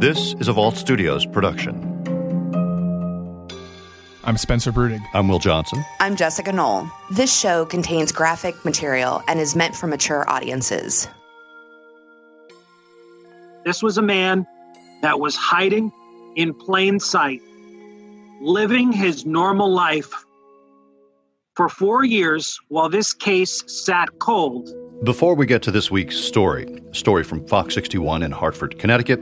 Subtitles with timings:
[0.00, 1.74] This is a Vault Studios production.
[4.22, 5.04] I'm Spencer Brudig.
[5.12, 5.84] I'm Will Johnson.
[5.98, 6.88] I'm Jessica Knoll.
[7.10, 11.08] This show contains graphic material and is meant for mature audiences.
[13.64, 14.46] This was a man
[15.02, 15.90] that was hiding
[16.36, 17.42] in plain sight,
[18.40, 20.12] living his normal life
[21.56, 24.72] for four years while this case sat cold.
[25.02, 29.20] Before we get to this week's story, a story from Fox 61 in Hartford, Connecticut,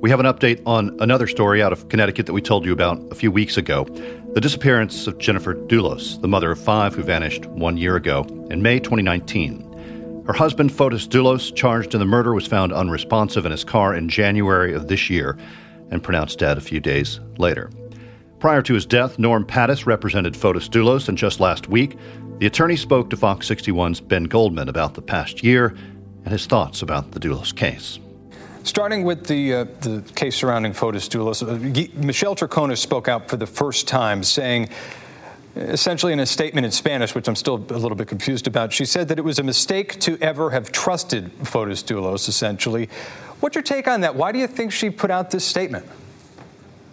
[0.00, 3.00] we have an update on another story out of Connecticut that we told you about
[3.10, 3.84] a few weeks ago
[4.32, 8.62] the disappearance of Jennifer Dulos, the mother of five who vanished one year ago in
[8.62, 10.22] May 2019.
[10.24, 14.08] Her husband, Fotis Dulos, charged in the murder, was found unresponsive in his car in
[14.08, 15.36] January of this year
[15.90, 17.68] and pronounced dead a few days later.
[18.38, 21.98] Prior to his death, Norm Pattis represented Fotis Dulos, and just last week,
[22.38, 25.74] the attorney spoke to Fox 61's Ben Goldman about the past year
[26.24, 27.98] and his thoughts about the Dulos case.
[28.64, 33.36] Starting with the uh, the case surrounding Fotis Dulos, uh, Michelle Troconis spoke out for
[33.36, 34.68] the first time, saying,
[35.56, 38.84] essentially in a statement in Spanish, which I'm still a little bit confused about, she
[38.84, 42.28] said that it was a mistake to ever have trusted Fotis Dulos.
[42.28, 42.88] Essentially,
[43.40, 44.14] what's your take on that?
[44.14, 45.86] Why do you think she put out this statement?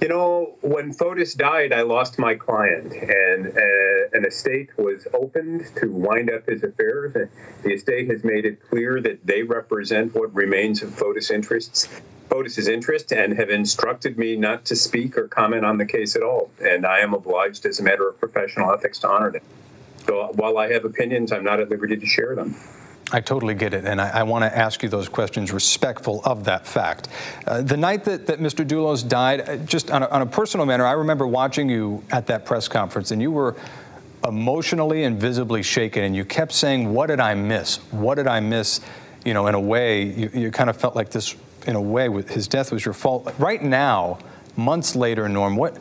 [0.01, 5.65] You know, when Fotis died, I lost my client, and uh, an estate was opened
[5.77, 7.15] to wind up his affairs.
[7.15, 7.29] And
[7.63, 11.87] the estate has made it clear that they represent what remains of Fotis' interests,
[12.29, 16.23] Fotis's interest, and have instructed me not to speak or comment on the case at
[16.23, 16.51] all.
[16.61, 19.43] And I am obliged, as a matter of professional ethics, to honor them.
[20.05, 22.55] So while I have opinions, I'm not at liberty to share them.
[23.11, 26.43] I totally get it, and I, I want to ask you those questions respectful of
[26.45, 27.09] that fact.
[27.45, 28.65] Uh, the night that, that Mr.
[28.65, 32.25] Dulos died, uh, just on a, on a personal manner, I remember watching you at
[32.27, 33.55] that press conference, and you were
[34.27, 37.77] emotionally and visibly shaken, and you kept saying, What did I miss?
[37.91, 38.81] What did I miss?
[39.23, 41.35] You know, in a way, you, you kind of felt like this,
[41.67, 43.31] in a way, his death was your fault.
[43.37, 44.17] Right now,
[44.57, 45.77] months later, Norm, what,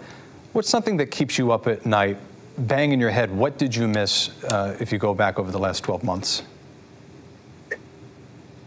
[0.53, 2.19] what's something that keeps you up at night,
[2.59, 3.35] banging your head?
[3.35, 6.43] What did you miss uh, if you go back over the last 12 months?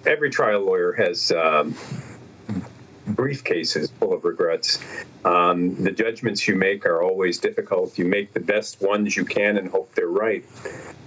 [0.07, 1.75] Every trial lawyer has um,
[3.09, 4.79] briefcases full of regrets.
[5.25, 7.97] Um, the judgments you make are always difficult.
[7.97, 10.45] You make the best ones you can and hope they're right.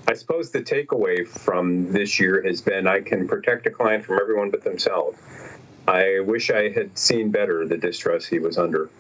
[0.07, 4.19] I suppose the takeaway from this year has been I can protect a client from
[4.21, 5.19] everyone but themselves.
[5.89, 8.91] I wish I had seen better the distress he was under.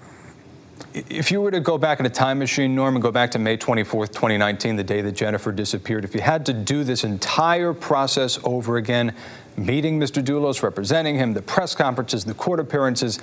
[0.93, 3.39] If you were to go back in a time machine, Norm, and go back to
[3.39, 7.73] May 24th, 2019, the day that Jennifer disappeared, if you had to do this entire
[7.73, 9.15] process over again,
[9.57, 10.23] meeting Mr.
[10.23, 13.19] Dulos, representing him, the press conferences, the court appearances,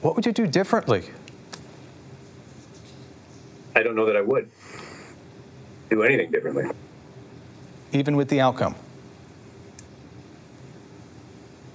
[0.00, 1.04] what would you do differently?
[3.74, 4.50] I don't know that I would
[5.90, 6.64] do anything differently.
[7.92, 8.74] Even with the outcome?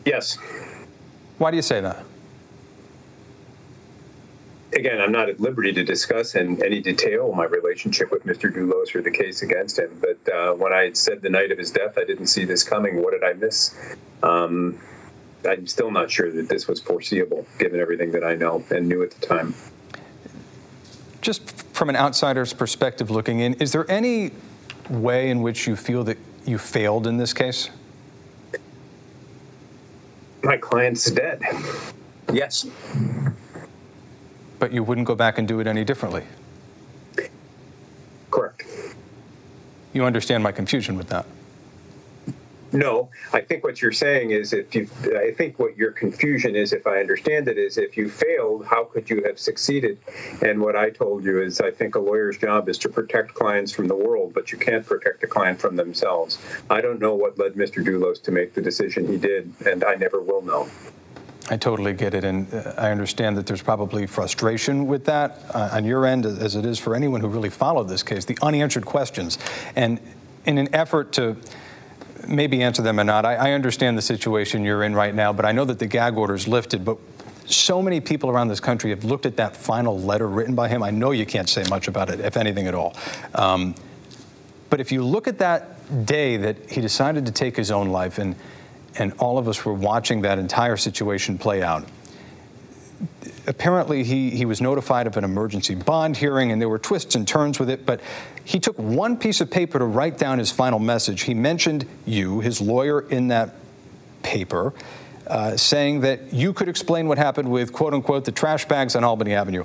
[0.06, 0.38] Yes.
[1.38, 2.04] Why do you say that?
[4.76, 8.54] Again, I'm not at liberty to discuss in any detail my relationship with Mr.
[8.54, 10.00] Dulos or the case against him.
[10.00, 13.02] But uh, when I said the night of his death, I didn't see this coming.
[13.02, 13.76] What did I miss?
[14.22, 14.78] Um,
[15.48, 19.02] I'm still not sure that this was foreseeable, given everything that I know and knew
[19.04, 19.54] at the time.
[21.22, 24.32] Just from an outsider's perspective looking in, is there any
[24.90, 27.70] way in which you feel that you failed in this case?
[30.44, 31.42] My client's dead.
[32.32, 32.68] Yes
[34.66, 36.24] but you wouldn't go back and do it any differently.
[38.32, 38.64] Correct.
[39.94, 41.28] You understand my confusion with that?
[42.72, 46.74] No, I think what you're saying is if you, I think what your confusion is,
[46.74, 50.00] if I understand it, is if you failed, how could you have succeeded?
[50.42, 53.72] And what I told you is I think a lawyer's job is to protect clients
[53.72, 56.40] from the world, but you can't protect a client from themselves.
[56.72, 57.86] I don't know what led Mr.
[57.86, 60.68] Dulos to make the decision he did, and I never will know.
[61.48, 65.70] I totally get it, and uh, I understand that there's probably frustration with that uh,
[65.74, 68.86] on your end, as it is for anyone who really followed this case, the unanswered
[68.86, 69.38] questions.
[69.76, 70.00] And
[70.46, 71.38] in an effort to
[72.28, 75.46] maybe answer them or not, I, I understand the situation you're in right now, but
[75.46, 76.98] I know that the gag order is lifted, but
[77.46, 80.82] so many people around this country have looked at that final letter written by him.
[80.82, 82.96] I know you can't say much about it, if anything at all.
[83.36, 83.76] Um,
[84.72, 88.18] but if you look at that day that he decided to take his own life
[88.18, 88.36] and
[88.98, 91.86] and all of us were watching that entire situation play out.
[93.48, 97.28] Apparently, he, he was notified of an emergency bond hearing, and there were twists and
[97.28, 98.02] turns with it, but
[98.44, 101.22] he took one piece of paper to write down his final message.
[101.24, 103.56] He mentioned you, his lawyer, in that
[104.24, 104.74] paper.
[105.28, 109.04] Uh, saying that you could explain what happened with quote unquote the trash bags on
[109.04, 109.64] Albany Avenue.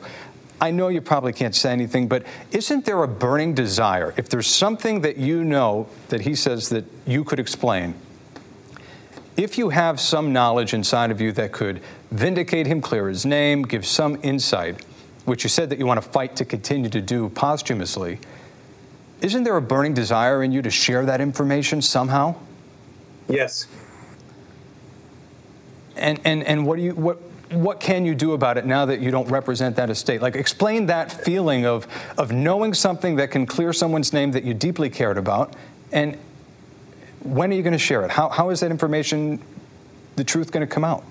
[0.58, 4.14] I know you probably can't say anything, but isn't there a burning desire?
[4.16, 7.94] If there's something that you know that he says that you could explain,
[9.36, 11.80] if you have some knowledge inside of you that could
[12.10, 14.84] vindicate him, clear his name, give some insight,
[15.24, 18.18] which you said that you want to fight to continue to do posthumously,
[19.20, 22.34] isn't there a burning desire in you to share that information somehow?
[23.28, 23.66] Yes.
[25.96, 27.20] And and and what do you what
[27.52, 30.22] what can you do about it now that you don't represent that estate?
[30.22, 31.86] Like explain that feeling of
[32.16, 35.54] of knowing something that can clear someone's name that you deeply cared about
[35.92, 36.16] and
[37.22, 38.10] when are you going to share it?
[38.10, 39.42] How, how is that information,
[40.16, 41.04] the truth, going to come out?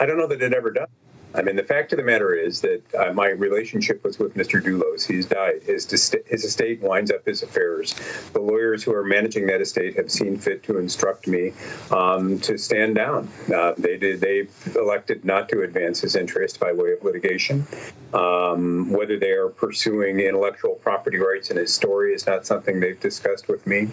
[0.00, 0.88] I don't know that it ever does.
[1.34, 4.62] I mean, the fact of the matter is that uh, my relationship was with Mr.
[4.62, 5.06] Dulos.
[5.06, 5.62] He's died.
[5.62, 5.86] His,
[6.26, 7.94] his estate winds up his affairs.
[8.32, 11.52] The lawyers who are managing that estate have seen fit to instruct me
[11.90, 13.28] um, to stand down.
[13.54, 14.20] Uh, they did.
[14.20, 17.66] they've elected not to advance his interest by way of litigation.
[18.14, 22.98] Um, whether they are pursuing intellectual property rights in his story is not something they've
[22.98, 23.88] discussed with me.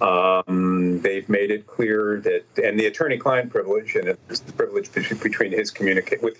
[0.00, 5.70] Um, they've made it clear that, and the attorney-client privilege, and the privilege between his
[5.70, 6.38] communicate with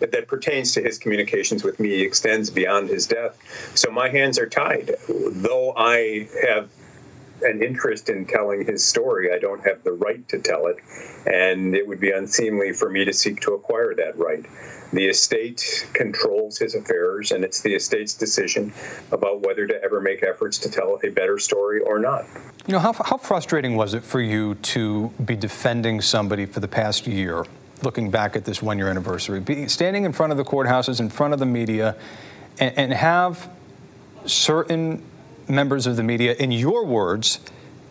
[0.00, 3.38] that pertains to his communications with me extends beyond his death.
[3.74, 4.94] So my hands are tied.
[5.08, 6.70] Though I have
[7.42, 10.76] an interest in telling his story, I don't have the right to tell it,
[11.26, 14.44] and it would be unseemly for me to seek to acquire that right.
[14.92, 18.72] The estate controls his affairs, and it's the estate's decision
[19.12, 22.26] about whether to ever make efforts to tell a better story or not.
[22.66, 26.68] You know, how, how frustrating was it for you to be defending somebody for the
[26.68, 27.44] past year,
[27.82, 31.08] looking back at this one year anniversary, be, standing in front of the courthouses, in
[31.08, 31.96] front of the media,
[32.58, 33.48] and, and have
[34.26, 35.02] certain
[35.50, 37.40] members of the media, in your words,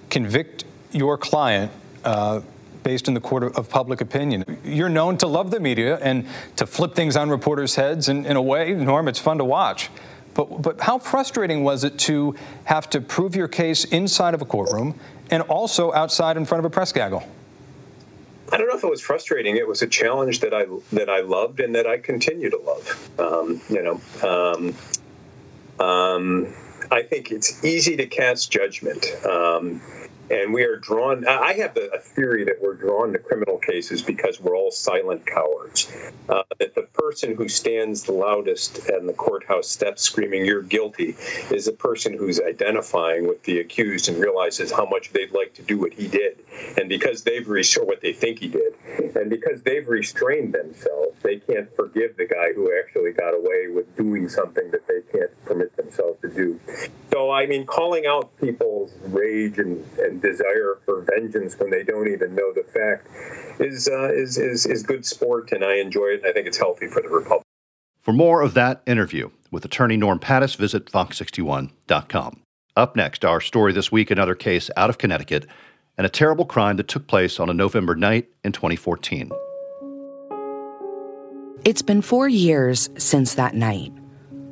[0.10, 1.72] convict your client?
[2.04, 2.42] Uh,
[2.84, 4.58] based in the court of public opinion.
[4.64, 6.26] You're known to love the media and
[6.56, 9.90] to flip things on reporters' heads, and in a way, Norm, it's fun to watch.
[10.34, 12.36] But, but how frustrating was it to
[12.66, 14.98] have to prove your case inside of a courtroom
[15.30, 17.24] and also outside in front of a press gaggle?
[18.52, 19.58] I don't know if it was frustrating.
[19.58, 23.10] It was a challenge that I that I loved and that I continue to love.
[23.20, 26.54] Um, you know, um, um,
[26.92, 29.06] I think it's easy to cast judgment.
[29.26, 29.82] Um,
[30.30, 31.28] and we are drawn.
[31.28, 35.92] I have a theory that we're drawn to criminal cases because we're all silent cowards.
[36.28, 41.16] Uh, that the person who stands the loudest in the courthouse steps screaming, You're guilty,
[41.52, 45.62] is a person who's identifying with the accused and realizes how much they'd like to
[45.64, 46.40] do what he did.
[46.78, 48.76] And because they've restrained what they think he did,
[49.16, 53.96] and because they've restrained themselves, they can't forgive the guy who actually got away with
[53.96, 56.60] doing something that they can't permit themselves to do.
[57.12, 62.08] So, I mean, calling out people's rage and, and desire for vengeance when they don't
[62.08, 63.08] even know the fact
[63.60, 66.24] is, uh, is, is, is good sport, and I enjoy it.
[66.26, 67.44] I think it's healthy for the Republic.
[68.02, 72.42] For more of that interview with attorney Norm Pattis, visit fox61.com.
[72.76, 75.46] Up next, our story this week another case out of Connecticut
[75.98, 79.32] and a terrible crime that took place on a November night in 2014.
[81.66, 83.92] It's been four years since that night.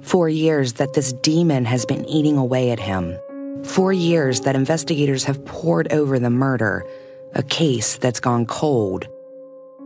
[0.02, 3.18] Four years that this demon has been eating away at him.
[3.63, 6.86] Four years that investigators have pored over the murder,
[7.33, 9.07] a case that's gone cold.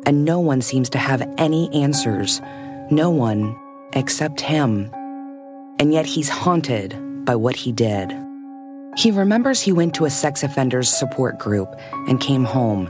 [0.06, 2.42] And no one seems to have any answers.
[2.90, 3.58] No one
[3.94, 4.90] except him.
[5.80, 6.96] And yet he's haunted
[7.26, 8.14] by what he did.
[8.98, 11.74] He remembers he went to a sex offenders support group
[12.08, 12.90] and came home.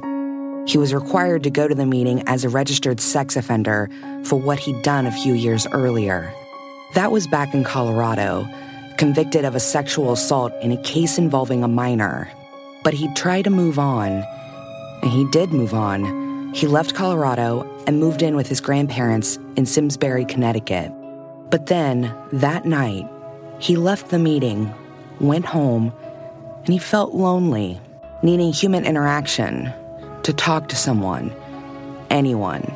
[0.67, 3.89] He was required to go to the meeting as a registered sex offender
[4.23, 6.33] for what he'd done a few years earlier.
[6.95, 8.47] That was back in Colorado,
[9.01, 12.31] convicted of a sexual assault in a case involving a minor.
[12.83, 14.23] But he tried to move on,
[15.01, 16.53] and he did move on.
[16.53, 20.91] He left Colorado and moved in with his grandparents in Simsbury, Connecticut.
[21.49, 23.09] But then, that night,
[23.57, 24.71] he left the meeting,
[25.19, 25.91] went home,
[26.57, 27.81] and he felt lonely,
[28.21, 29.73] needing human interaction
[30.21, 31.35] to talk to someone,
[32.11, 32.71] anyone.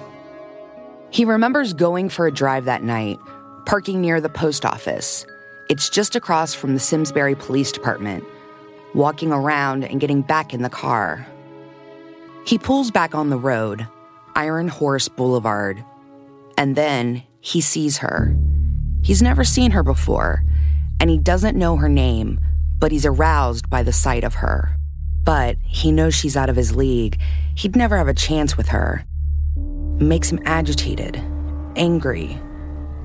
[1.12, 3.20] He remembers going for a drive that night,
[3.68, 5.24] parking near the post office.
[5.68, 8.24] It's just across from the Simsbury Police Department,
[8.94, 11.26] walking around and getting back in the car.
[12.46, 13.88] He pulls back on the road,
[14.36, 15.84] Iron Horse Boulevard,
[16.56, 18.38] and then he sees her.
[19.02, 20.44] He's never seen her before,
[21.00, 22.40] and he doesn't know her name,
[22.80, 24.78] but he's aroused by the sight of her.
[25.24, 27.20] But he knows she's out of his league.
[27.56, 29.04] He'd never have a chance with her.
[30.00, 31.20] It makes him agitated,
[31.76, 32.40] angry.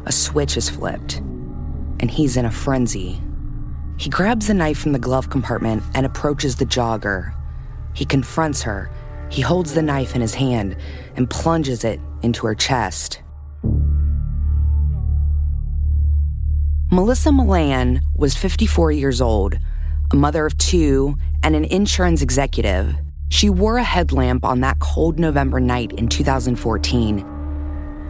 [0.04, 1.22] A switch is flipped
[2.00, 3.20] and he's in a frenzy.
[3.98, 7.34] He grabs a knife from the glove compartment and approaches the jogger.
[7.94, 8.90] He confronts her.
[9.30, 10.76] He holds the knife in his hand
[11.16, 13.20] and plunges it into her chest.
[16.90, 19.58] Melissa Millan was 54 years old,
[20.10, 22.96] a mother of two, and an insurance executive.
[23.28, 27.18] She wore a headlamp on that cold November night in 2014.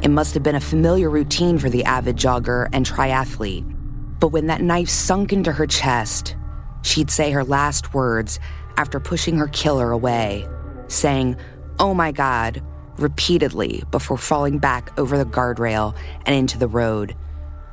[0.03, 3.80] It must have been a familiar routine for the avid jogger and triathlete.
[4.21, 6.37] But when that knife sunk into her chest,
[6.83, 8.39] she'd say her last words
[8.77, 10.47] after pushing her killer away,
[10.89, 11.37] saying,
[11.79, 12.63] Oh my God,
[12.99, 15.97] repeatedly before falling back over the guardrail
[16.27, 17.17] and into the road.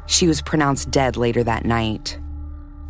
[0.06, 2.18] She was pronounced dead later that night.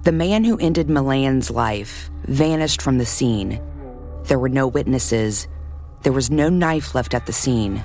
[0.03, 3.59] The man who ended Millan's life vanished from the scene
[4.27, 5.47] there were no witnesses.
[6.03, 7.81] There was no knife left at the scene.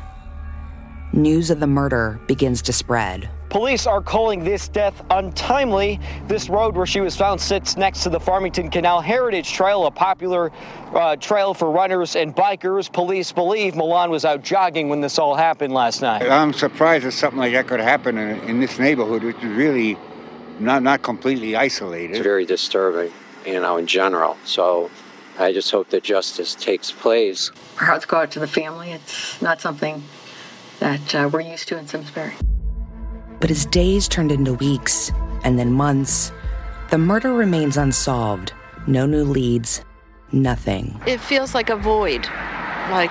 [1.13, 3.31] News of the murder begins to spread.
[3.53, 6.01] Police are calling this death untimely.
[6.27, 9.91] This road where she was found sits next to the Farmington Canal Heritage Trail, a
[9.91, 10.51] popular
[10.95, 12.91] uh, trail for runners and bikers.
[12.91, 16.23] Police believe Millan was out jogging when this all happened last night.
[16.23, 19.99] I'm surprised that something like that could happen in, in this neighborhood, which is really
[20.59, 22.17] not, not completely isolated.
[22.17, 23.13] It's very disturbing,
[23.45, 24.39] you know, in general.
[24.47, 24.91] So
[25.39, 27.51] I just hope that justice takes place.
[27.79, 28.93] Our hearts go out to the family.
[28.93, 30.03] It's not something
[30.81, 32.33] that uh, we're used to in Simsbury.
[33.43, 35.11] But as days turned into weeks
[35.43, 36.31] and then months,
[36.91, 38.53] the murder remains unsolved.
[38.87, 39.85] No new leads,
[40.31, 41.01] nothing.
[41.09, 42.25] It feels like a void.
[42.93, 43.11] Like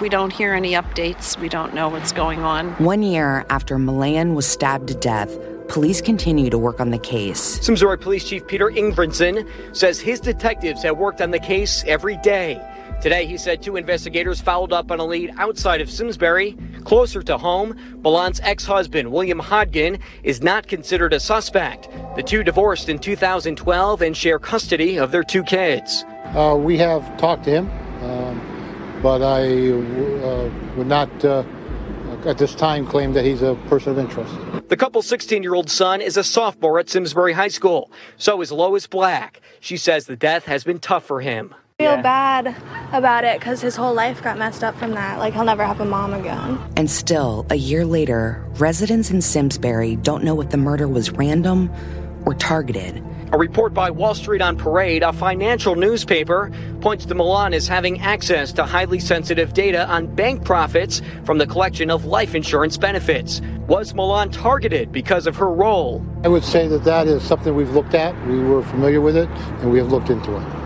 [0.00, 1.38] we don't hear any updates.
[1.38, 2.70] We don't know what's going on.
[2.84, 7.38] One year after Millan was stabbed to death, police continue to work on the case.
[7.38, 12.60] Simsbury Police Chief Peter Ingvardson says his detectives have worked on the case every day.
[13.00, 17.38] Today, he said two investigators followed up on a lead outside of Simsbury, closer to
[17.38, 17.76] home.
[18.02, 21.88] Millan's ex husband, William Hodgin, is not considered a suspect.
[22.16, 26.04] The two divorced in 2012 and share custody of their two kids.
[26.34, 27.70] Uh, we have talked to him,
[28.02, 31.24] um, but I uh, would not.
[31.24, 31.44] Uh,
[32.24, 34.34] at this time claim that he's a person of interest.
[34.68, 37.92] The couple's 16 year old son is a sophomore at Simsbury High School.
[38.16, 39.40] So is Lois Black.
[39.60, 41.54] She says the death has been tough for him.
[41.80, 42.02] I feel yeah.
[42.02, 42.56] bad
[42.92, 45.20] about it because his whole life got messed up from that.
[45.20, 46.58] Like, he'll never have a mom again.
[46.76, 51.70] And still, a year later, residents in Simsbury don't know if the murder was random
[52.26, 53.00] or targeted.
[53.30, 58.00] A report by Wall Street on Parade, a financial newspaper, points to Millan as having
[58.00, 63.40] access to highly sensitive data on bank profits from the collection of life insurance benefits.
[63.68, 66.04] Was Millan targeted because of her role?
[66.24, 68.16] I would say that that is something we've looked at.
[68.26, 69.28] We were familiar with it,
[69.60, 70.57] and we have looked into it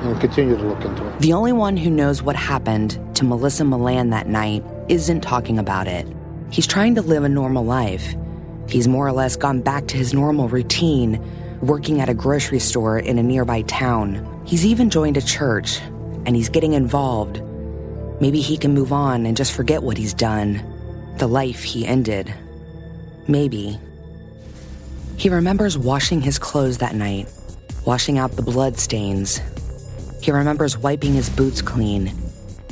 [0.00, 1.20] and continue to look into it.
[1.20, 5.86] The only one who knows what happened to Melissa Millan that night isn't talking about
[5.86, 6.06] it.
[6.50, 8.14] He's trying to live a normal life.
[8.68, 11.22] He's more or less gone back to his normal routine
[11.60, 14.42] working at a grocery store in a nearby town.
[14.46, 15.80] He's even joined a church,
[16.24, 17.42] and he's getting involved.
[18.20, 20.62] Maybe he can move on and just forget what he's done,
[21.18, 22.32] the life he ended.
[23.26, 23.78] Maybe.
[25.16, 27.28] He remembers washing his clothes that night,
[27.84, 29.40] washing out the blood stains.
[30.20, 32.12] He remembers wiping his boots clean.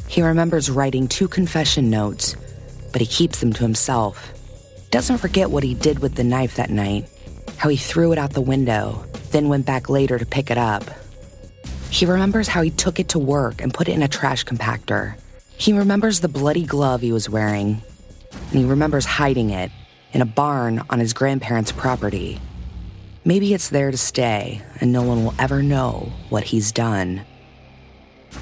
[0.09, 2.37] He remembers writing two confession notes,
[2.93, 4.33] but he keeps them to himself.
[4.91, 7.09] Doesn't forget what he did with the knife that night
[7.57, 10.85] how he threw it out the window, then went back later to pick it up.
[11.91, 15.19] He remembers how he took it to work and put it in a trash compactor.
[15.57, 17.83] He remembers the bloody glove he was wearing,
[18.31, 19.71] and he remembers hiding it
[20.13, 22.41] in a barn on his grandparents' property.
[23.25, 27.25] Maybe it's there to stay, and no one will ever know what he's done.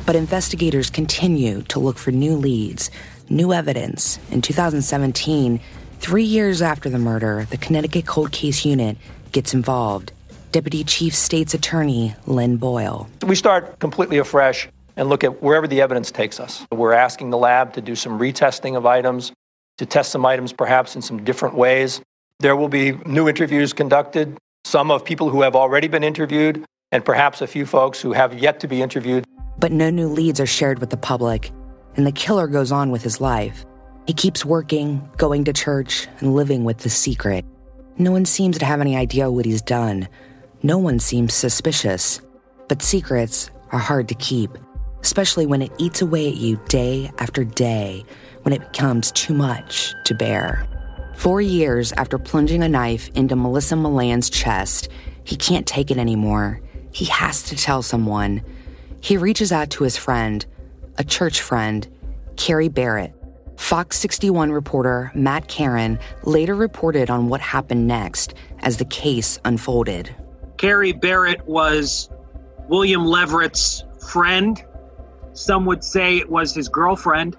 [0.07, 2.91] But investigators continue to look for new leads,
[3.29, 4.19] new evidence.
[4.31, 5.61] In 2017,
[6.05, 8.99] Three years after the murder, the Connecticut Cold Case Unit
[9.33, 10.13] gets involved.
[10.53, 13.09] Deputy Chief State's Attorney Lynn Boyle.
[13.27, 16.67] We start completely afresh and look at wherever the evidence takes us.
[16.71, 19.33] We're asking the lab to do some retesting of items,
[19.79, 22.03] to test some items perhaps in some different ways.
[22.39, 24.37] There will be new interviews conducted,
[24.67, 28.39] some of people who have already been interviewed, and perhaps a few folks who have
[28.39, 29.25] yet to be interviewed.
[29.59, 31.51] But no new leads are shared with the public,
[31.97, 33.65] and the killer goes on with his life.
[34.07, 37.45] He keeps working, going to church, and living with the secret.
[37.97, 40.09] No one seems to have any idea what he's done.
[40.63, 42.21] No one seems suspicious.
[42.69, 44.51] But secrets are hard to keep,
[45.01, 48.05] especially when it eats away at you day after day,
[48.43, 50.67] when it becomes too much to bear.
[51.15, 54.89] Four years after plunging a knife into Melissa Millan's chest,
[55.23, 56.61] he can't take it anymore.
[56.91, 58.43] He has to tell someone.
[59.05, 60.47] He reaches out to his friend,
[60.97, 61.87] a church friend,
[62.39, 63.13] Carrie Barrett,
[63.59, 70.17] Fox 61 reporter Matt Caron later reported on what happened next as the case unfolded.
[70.57, 72.09] Carrie Barrett was
[72.71, 74.65] William Leverett's friend.
[75.35, 77.37] Some would say it was his girlfriend.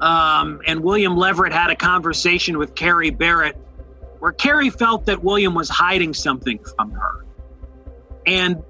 [0.00, 3.56] Um, and William Leverett had a conversation with Carrie Barrett
[4.20, 7.26] where Carrie felt that William was hiding something from her.
[8.26, 8.62] And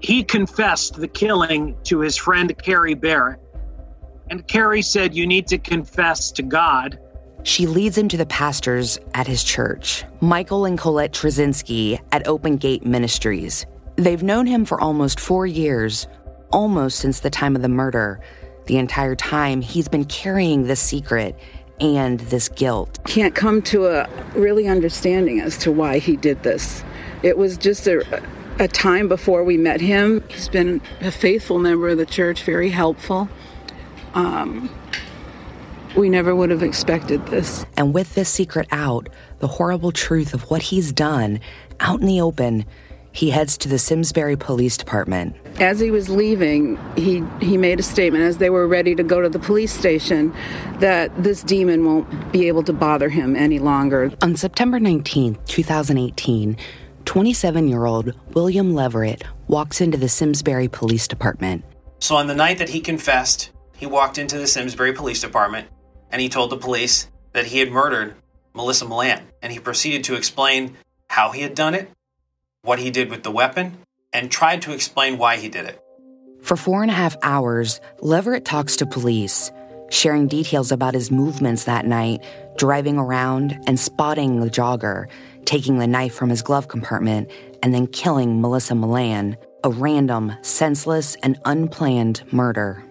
[0.00, 3.40] he confessed the killing to his friend Carrie Barrett.
[4.30, 6.98] And Carrie said, You need to confess to God.
[7.44, 12.56] She leads him to the pastors at his church, Michael and Colette Trzynski at Open
[12.56, 13.66] Gate Ministries.
[13.94, 16.08] They've known him for almost four years,
[16.50, 18.20] almost since the time of the murder.
[18.66, 21.38] The entire time, he's been carrying this secret
[21.80, 22.98] and this guilt.
[23.06, 26.82] Can't come to a really understanding as to why he did this.
[27.22, 28.22] It was just a,
[28.58, 30.24] a time before we met him.
[30.28, 33.28] He's been a faithful member of the church, very helpful.
[34.14, 34.70] Um,
[35.96, 37.66] we never would have expected this.
[37.76, 39.08] And with this secret out,
[39.38, 41.40] the horrible truth of what he's done
[41.80, 42.64] out in the open,
[43.12, 45.36] he heads to the Simsbury Police Department.
[45.58, 49.22] As he was leaving, he, he made a statement as they were ready to go
[49.22, 50.34] to the police station
[50.80, 54.12] that this demon won't be able to bother him any longer.
[54.22, 56.56] On September 19, 2018,
[57.06, 61.64] 27 year old William Leverett walks into the Simsbury Police Department.
[61.98, 65.68] So, on the night that he confessed, he walked into the Simsbury Police Department
[66.10, 68.14] and he told the police that he had murdered
[68.54, 69.22] Melissa Millan.
[69.40, 70.76] And he proceeded to explain
[71.08, 71.88] how he had done it,
[72.62, 73.78] what he did with the weapon,
[74.12, 75.80] and tried to explain why he did it.
[76.42, 79.52] For four and a half hours, Leverett talks to police,
[79.90, 82.24] sharing details about his movements that night,
[82.56, 85.08] driving around and spotting the jogger,
[85.46, 87.30] taking the knife from his glove compartment,
[87.62, 92.84] and then killing Melissa Millan, a random, senseless, and unplanned murder.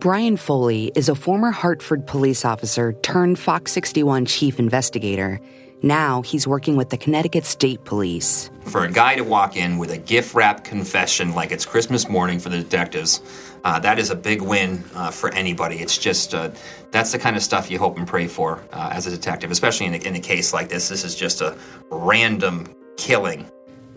[0.00, 5.38] Brian Foley is a former Hartford police officer turned Fox 61 chief investigator.
[5.82, 8.50] Now he's working with the Connecticut State Police.
[8.66, 12.38] For a guy to walk in with a gift wrap confession like it's Christmas morning
[12.38, 13.22] for the detectives,
[13.64, 15.76] uh, that is a big win uh, for anybody.
[15.76, 16.50] It's just, uh,
[16.90, 19.86] that's the kind of stuff you hope and pray for uh, as a detective, especially
[19.86, 20.88] in a, in a case like this.
[20.88, 21.56] This is just a
[21.90, 23.50] random killing.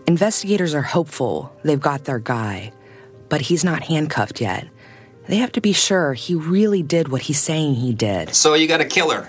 [0.06, 2.72] Investigators are hopeful they've got their guy,
[3.28, 4.68] but he's not handcuffed yet.
[5.28, 8.34] They have to be sure he really did what he's saying he did.
[8.34, 9.28] So you got a killer.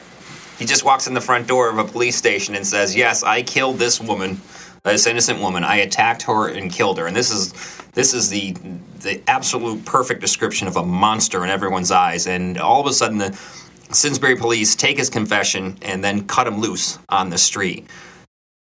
[0.57, 3.41] He just walks in the front door of a police station and says, "Yes, I
[3.43, 4.39] killed this woman,
[4.83, 5.63] this innocent woman.
[5.63, 7.53] I attacked her and killed her." And this is
[7.93, 8.55] this is the
[9.01, 12.27] the absolute perfect description of a monster in everyone's eyes.
[12.27, 13.37] And all of a sudden, the
[13.91, 17.87] Simsbury police take his confession and then cut him loose on the street.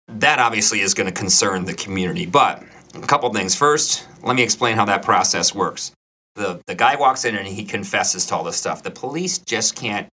[0.08, 2.26] That obviously is going to concern the community.
[2.26, 2.62] But
[2.94, 3.54] a couple things.
[3.54, 5.92] First, let me explain how that process works
[6.38, 8.82] the, the guy walks in and he confesses to all this stuff.
[8.82, 10.08] The police just can't,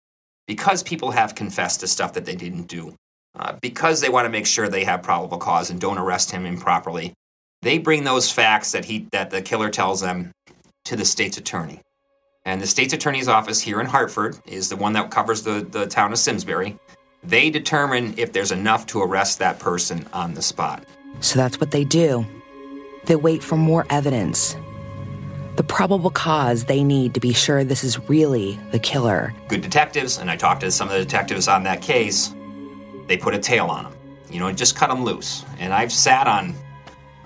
[0.48, 2.96] because people have confessed to stuff that they didn't do,
[3.38, 6.46] uh, because they want to make sure they have probable cause and don't arrest him
[6.46, 7.14] improperly,
[7.62, 10.32] they bring those facts that he that the killer tells them
[10.86, 11.80] to the state's attorney.
[12.44, 15.86] And the state's attorney's office here in Hartford is the one that covers the, the
[15.86, 16.78] town of Simsbury.
[17.24, 20.84] They determine if there's enough to arrest that person on the spot.
[21.20, 22.26] So that's what they do.
[23.06, 24.56] They wait for more evidence,
[25.62, 29.32] the probable cause they need to be sure this is really the killer.
[29.48, 32.34] Good detectives, and I talked to some of the detectives on that case,
[33.06, 33.94] they put a tail on him.
[34.32, 35.46] You know, just cut him loose.
[35.60, 36.56] And I've sat on,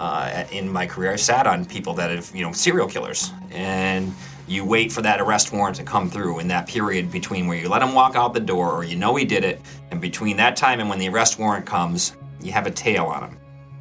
[0.02, 3.32] uh, in my career, I've sat on people that have, you know, serial killers.
[3.52, 4.14] And
[4.50, 7.70] you wait for that arrest warrant to come through in that period between where you
[7.70, 10.58] let him walk out the door or you know he did it, and between that
[10.58, 13.38] time and when the arrest warrant comes, you have a tail on him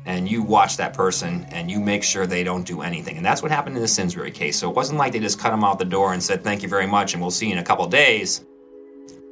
[0.06, 3.16] and you watch that person and you make sure they don't do anything.
[3.16, 4.58] And that's what happened in the Simsbury case.
[4.58, 6.68] So it wasn't like they just cut him out the door and said, thank you
[6.68, 8.44] very much, and we'll see you in a couple days.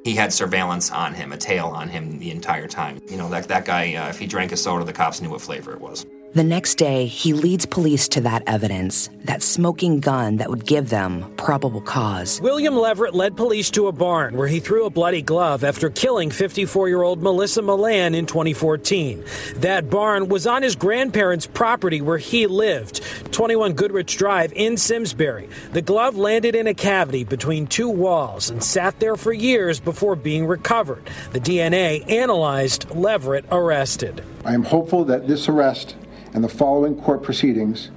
[0.04, 3.00] He had surveillance on him, a tail on him the entire time.
[3.08, 5.40] You know, that, that guy, uh, if he drank a soda, the cops knew what
[5.40, 6.06] flavor it was.
[6.34, 10.88] The next day, he leads police to that evidence, that smoking gun that would give
[10.88, 12.40] them probable cause.
[12.40, 16.30] William Leverett led police to a barn where he threw a bloody glove after killing
[16.30, 19.22] 54 year old Melissa Millan in 2014.
[19.56, 23.02] That barn was on his grandparents' property where he lived,
[23.34, 25.50] 21 Goodrich Drive in Simsbury.
[25.74, 30.16] The glove landed in a cavity between two walls and sat there for years before
[30.16, 31.10] being recovered.
[31.32, 34.24] The DNA analyzed, Leverett arrested.
[34.46, 35.96] I am hopeful that this arrest
[36.34, 37.90] and the following court proceedings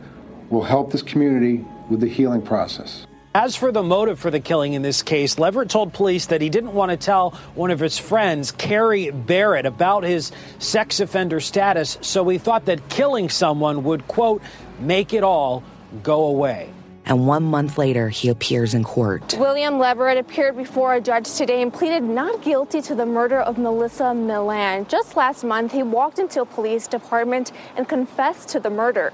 [0.49, 3.05] will help this community with the healing process.
[3.33, 6.49] As for the motive for the killing in this case, Leverett told police that he
[6.49, 11.97] didn't want to tell one of his friends, Carrie Barrett, about his sex offender status,
[11.99, 14.41] so he thought that killing someone would, quote,
[14.79, 15.63] make it all
[16.01, 16.69] go away
[17.05, 19.35] and one month later, he appears in court.
[19.37, 23.57] William Leverett appeared before a judge today and pleaded not guilty to the murder of
[23.57, 24.87] Melissa Millan.
[24.87, 29.13] Just last month, he walked into a police department and confessed to the murder.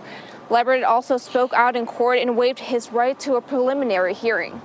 [0.50, 4.62] Leverett also spoke out in court and waived his right to a preliminary hearing.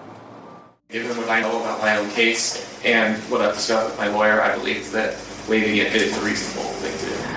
[0.89, 4.41] Given what I know about my own case and what I've discussed with my lawyer,
[4.41, 5.17] I believe that
[5.49, 7.36] waiving it is a reasonable thing to do.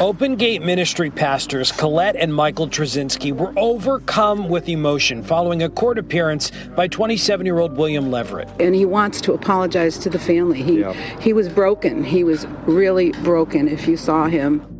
[0.00, 5.98] Open Gate Ministry pastors Colette and Michael Trzynski were overcome with emotion following a court
[5.98, 8.48] appearance by 27 year old William Leverett.
[8.58, 10.62] And he wants to apologize to the family.
[10.62, 10.82] He,
[11.20, 12.02] he was broken.
[12.02, 14.79] He was really broken if you saw him.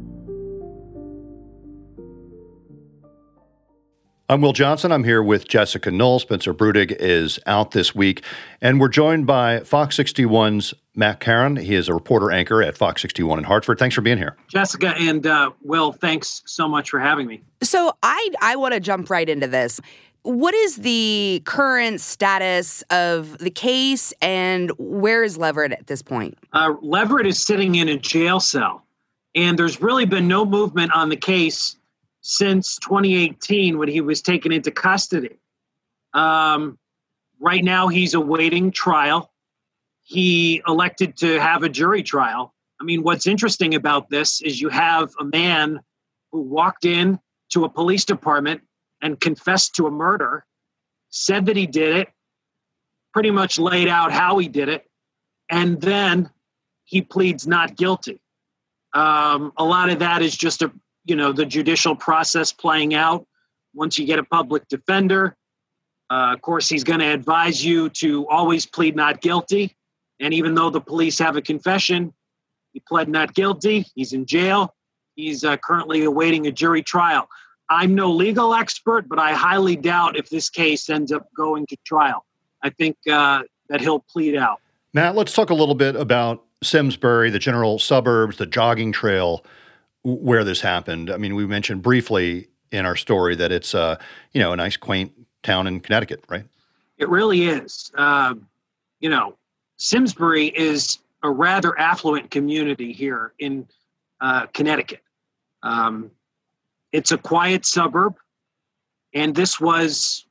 [4.30, 4.92] I'm Will Johnson.
[4.92, 6.20] I'm here with Jessica Knoll.
[6.20, 8.22] Spencer Brudig is out this week.
[8.60, 11.56] And we're joined by Fox 61's Matt Caron.
[11.56, 13.80] He is a reporter anchor at Fox 61 in Hartford.
[13.80, 14.36] Thanks for being here.
[14.46, 17.42] Jessica and uh, Will, thanks so much for having me.
[17.64, 19.80] So I I want to jump right into this.
[20.22, 26.38] What is the current status of the case and where is Leverett at this point?
[26.52, 28.84] Uh, Leverett is sitting in a jail cell,
[29.34, 31.74] and there's really been no movement on the case
[32.22, 35.38] since 2018 when he was taken into custody.
[36.12, 36.78] Um,
[37.40, 39.32] right now, he's awaiting trial.
[40.02, 42.54] He elected to have a jury trial.
[42.80, 45.80] I mean, what's interesting about this is you have a man
[46.32, 47.18] who walked in
[47.50, 48.62] to a police department
[49.02, 50.44] and confessed to a murder,
[51.10, 52.08] said that he did it,
[53.12, 54.84] pretty much laid out how he did it,
[55.48, 56.30] and then
[56.84, 58.20] he pleads not guilty.
[58.92, 60.72] Um, a lot of that is just a
[61.10, 63.26] you know the judicial process playing out.
[63.74, 65.36] Once you get a public defender,
[66.10, 69.76] uh, of course, he's going to advise you to always plead not guilty.
[70.20, 72.12] And even though the police have a confession,
[72.72, 73.86] he pled not guilty.
[73.94, 74.74] He's in jail.
[75.16, 77.28] He's uh, currently awaiting a jury trial.
[77.68, 81.76] I'm no legal expert, but I highly doubt if this case ends up going to
[81.84, 82.24] trial.
[82.62, 84.60] I think uh, that he'll plead out.
[84.92, 89.44] Matt, let's talk a little bit about Simsbury, the general suburbs, the jogging trail
[90.02, 91.10] where this happened.
[91.10, 93.96] I mean, we mentioned briefly in our story that it's uh,
[94.32, 96.44] you know a nice quaint town in Connecticut, right?
[96.98, 97.90] It really is.
[97.96, 98.34] Uh,
[99.00, 99.36] you know,
[99.76, 103.66] Simsbury is a rather affluent community here in
[104.20, 105.02] uh, Connecticut.
[105.62, 106.10] Um,
[106.92, 108.16] it's a quiet suburb,
[109.14, 110.26] and this was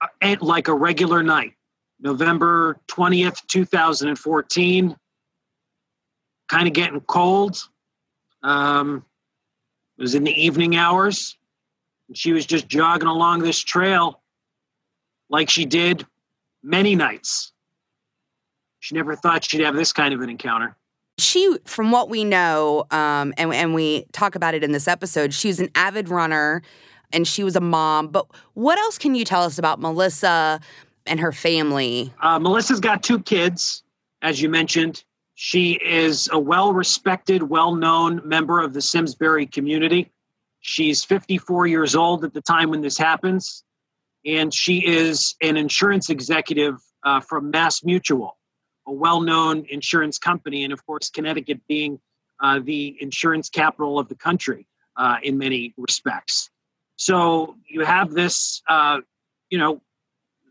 [0.00, 1.54] uh, like a regular night,
[2.00, 4.96] November twentieth, two thousand and fourteen.
[6.48, 7.56] Kind of getting cold
[8.42, 9.04] um,
[9.98, 11.36] it was in the evening hours.
[12.08, 14.20] And she was just jogging along this trail
[15.28, 16.06] like she did
[16.62, 17.52] many nights.
[18.80, 20.76] She never thought she'd have this kind of an encounter.
[21.18, 25.32] She, from what we know, um, and, and we talk about it in this episode,
[25.32, 26.62] she was an avid runner
[27.12, 28.08] and she was a mom.
[28.08, 30.60] But what else can you tell us about Melissa
[31.06, 32.12] and her family?
[32.20, 33.82] Uh, Melissa's got two kids,
[34.22, 35.04] as you mentioned.
[35.34, 40.12] She is a well respected, well known member of the Simsbury community.
[40.60, 43.64] She's 54 years old at the time when this happens,
[44.24, 48.36] and she is an insurance executive uh, from Mass Mutual,
[48.86, 51.98] a well known insurance company, and of course, Connecticut being
[52.40, 54.66] uh, the insurance capital of the country
[54.96, 56.50] uh, in many respects.
[56.96, 58.98] So you have this, uh,
[59.50, 59.80] you know,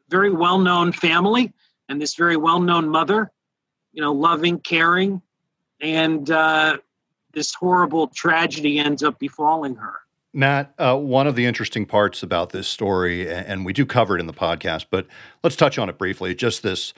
[0.09, 1.53] very well known family
[1.87, 3.31] and this very well known mother
[3.93, 5.21] you know, loving, caring,
[5.81, 6.77] and uh,
[7.33, 9.93] this horrible tragedy ends up befalling her.
[10.33, 14.21] Matt, uh, one of the interesting parts about this story, and we do cover it
[14.21, 15.05] in the podcast, but
[15.43, 16.33] let's touch on it briefly.
[16.33, 16.93] Just this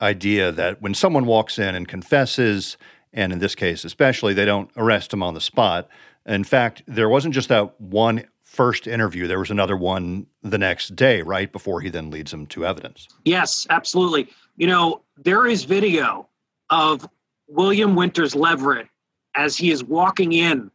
[0.00, 2.76] idea that when someone walks in and confesses,
[3.12, 5.88] and in this case especially, they don't arrest him on the spot.
[6.24, 10.96] In fact, there wasn't just that one first interview, there was another one the next
[10.96, 11.52] day, right?
[11.52, 13.06] Before he then leads him to evidence.
[13.24, 14.28] Yes, absolutely.
[14.56, 16.28] You know, there is video
[16.70, 17.08] of
[17.48, 18.88] William Winters Leverett
[19.34, 20.70] as he is walking in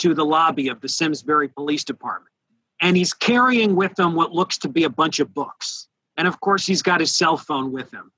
[0.00, 2.32] to the lobby of the Simsbury Police Department.
[2.80, 5.88] And he's carrying with him what looks to be a bunch of books.
[6.16, 8.12] And of course, he's got his cell phone with him.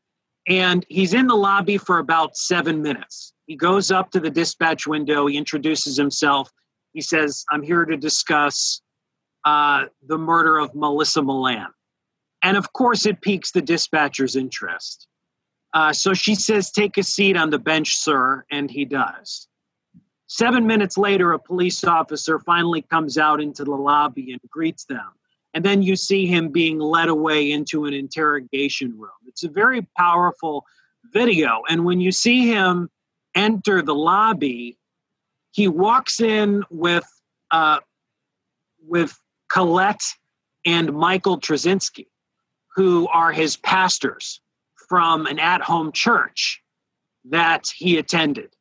[0.49, 3.33] And he's in the lobby for about seven minutes.
[3.47, 6.51] He goes up to the dispatch window, he introduces himself.
[6.93, 8.81] He says, I'm here to discuss
[9.45, 11.67] uh, the murder of Melissa Millan.
[12.43, 15.09] And of course, it piques the dispatcher's interest.
[15.75, 19.49] Uh, so she says, Take a seat on the bench, sir, and he does.
[20.29, 25.11] Seven minutes later, a police officer finally comes out into the lobby and greets them.
[25.53, 29.11] And then you see him being led away into an interrogation room.
[29.27, 30.65] It's a very powerful
[31.13, 31.63] video.
[31.69, 32.89] And when you see him
[33.35, 34.79] enter the lobby,
[35.53, 37.07] he walks in with
[37.51, 37.81] uh,
[38.87, 39.17] with
[39.49, 40.03] Colette
[40.65, 42.07] and Michael Trzynski
[42.75, 44.41] who are his pastors
[44.95, 46.63] from an at home church
[47.25, 48.55] that he attended.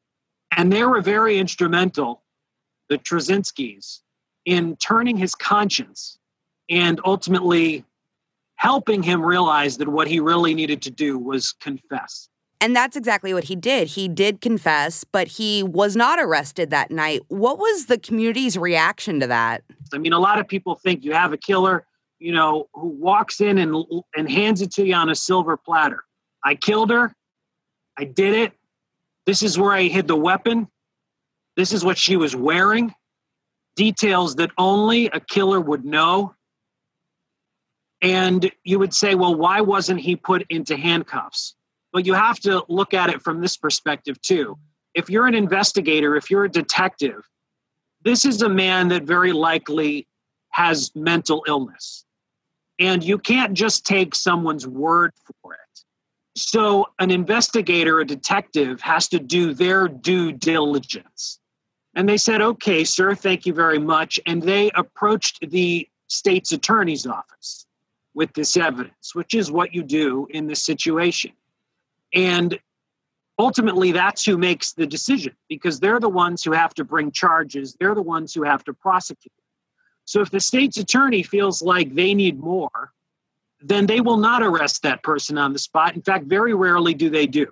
[0.58, 2.24] And they were very instrumental,
[2.90, 4.00] the Trzynskis,
[4.46, 6.18] in turning his conscience
[6.72, 7.86] and ultimately
[8.56, 12.30] helping him realize that what he really needed to do was confess.
[12.60, 13.90] And that's exactly what he did.
[13.90, 17.22] He did confess, but he was not arrested that night.
[17.28, 19.62] What was the community's reaction to that?
[19.94, 21.86] I mean, a lot of people think you have a killer,
[22.18, 23.86] you know, who walks in and
[24.18, 26.06] and hands it to you on a silver platter.
[26.44, 27.14] I killed her.
[27.98, 28.54] I did it.
[29.26, 30.68] This is where I hid the weapon.
[31.56, 32.94] This is what she was wearing.
[33.76, 36.36] Details that only a killer would know.
[38.02, 41.56] And you would say, well, why wasn't he put into handcuffs?
[41.94, 44.58] But you have to look at it from this perspective too.
[44.94, 47.28] If you're an investigator, if you're a detective,
[48.04, 50.08] this is a man that very likely
[50.50, 52.06] has mental illness.
[52.80, 55.60] And you can't just take someone's word for it.
[56.36, 61.40] So, an investigator, a detective, has to do their due diligence.
[61.96, 64.20] And they said, okay, sir, thank you very much.
[64.26, 67.68] And they approached the state's attorney's office
[68.16, 71.32] with this evidence, which is what you do in this situation.
[72.14, 72.60] And
[73.38, 77.76] ultimately, that's who makes the decision because they're the ones who have to bring charges,
[77.80, 79.34] they're the ones who have to prosecute.
[80.06, 82.92] So if the state's attorney feels like they need more,
[83.64, 85.96] then they will not arrest that person on the spot.
[85.96, 87.48] In fact, very rarely do they do.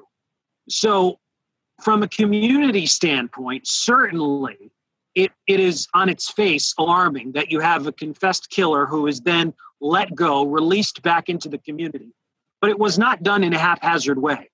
[0.69, 1.19] So,
[1.81, 4.71] from a community standpoint, certainly
[5.15, 9.21] it, it is on its face alarming that you have a confessed killer who is
[9.21, 12.13] then let go, released back into the community.
[12.59, 14.51] But it was not done in a haphazard way.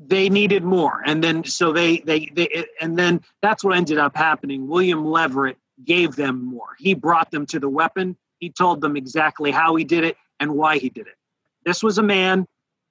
[0.00, 1.02] They needed more.
[1.04, 4.68] And then, so they, they, they, and then that's what ended up happening.
[4.68, 6.76] William Leverett gave them more.
[6.78, 8.16] He brought them to the weapon.
[8.38, 11.16] He told them exactly how he did it and why he did it.
[11.64, 12.46] This was a man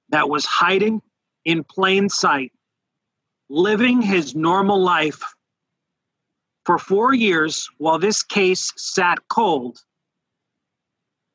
[0.09, 1.01] that was hiding
[1.45, 2.51] in plain sight,
[3.49, 5.21] living his normal life
[6.65, 9.79] for four years while this case sat cold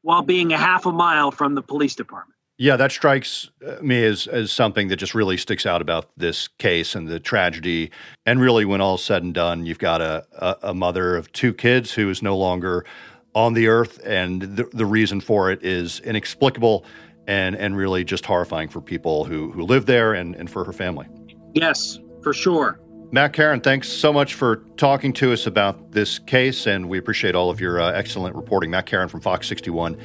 [0.03, 2.37] while being a half a mile from the police department.
[2.59, 6.49] Yeah, that strikes uh, me as, as something that just really sticks out about this
[6.59, 7.91] case and the tragedy.
[8.27, 11.55] And really, when all's said and done, you've got a, a, a mother of two
[11.55, 12.85] kids who is no longer
[13.35, 16.85] on the earth, and the, the reason for it is inexplicable
[17.27, 20.73] and, and really just horrifying for people who, who live there and, and for her
[20.73, 21.07] family.
[21.55, 22.79] Yes, for sure.
[23.11, 27.35] Matt Caron, thanks so much for talking to us about this case, and we appreciate
[27.35, 28.71] all of your uh, excellent reporting.
[28.71, 29.99] Matt Caron from Fox 61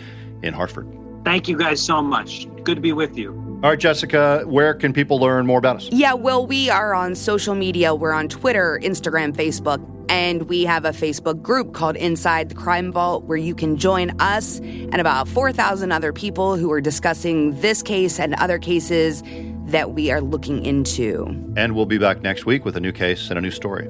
[0.44, 0.88] in Hartford.
[1.24, 2.48] Thank you guys so much.
[2.63, 3.34] Good to be with you.
[3.63, 5.90] All right, Jessica, where can people learn more about us?
[5.92, 7.96] Yeah, well, we are on social media.
[7.96, 12.91] We're on Twitter, Instagram, Facebook, and we have a Facebook group called Inside the Crime
[12.91, 17.82] Vault where you can join us and about 4,000 other people who are discussing this
[17.82, 19.24] case and other cases
[19.67, 21.26] that we are looking into.
[21.56, 23.89] And we'll be back next week with a new case and a new story.